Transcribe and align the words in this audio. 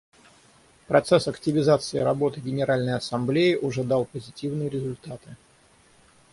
Процесс 0.87 1.27
активизации 1.27 1.99
работы 1.99 2.39
Генеральной 2.41 2.95
Ассамблеи 2.95 3.53
уже 3.53 3.83
дал 3.83 4.05
позитивные 4.05 4.67
результаты. 4.67 5.37